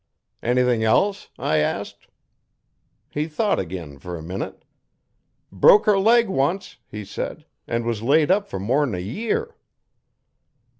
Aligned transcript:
'"Anything 0.41 0.83
else?" 0.83 1.29
I 1.37 1.57
asked. 1.57 2.07
'He 3.11 3.27
thought 3.27 3.59
agin 3.59 3.99
fer 3.99 4.17
a 4.17 4.23
minute. 4.23 4.65
'"Broke 5.51 5.85
her 5.85 5.99
leg 5.99 6.27
once," 6.27 6.77
he 6.89 7.05
said, 7.05 7.45
"an' 7.67 7.85
was 7.85 8.01
laid 8.01 8.31
up 8.31 8.47
fer 8.47 8.57
more'n 8.57 8.95
a 8.95 8.99
year." 8.99 9.55